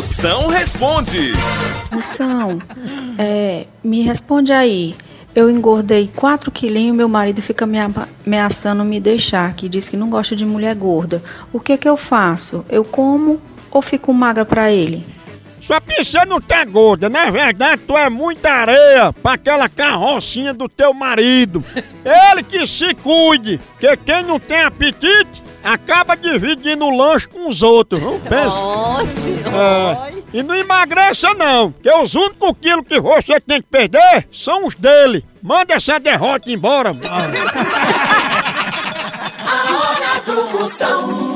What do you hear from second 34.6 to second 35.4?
os dele.